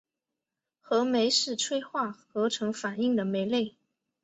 [0.79, 3.75] 合酶是催化合成反应的酶类。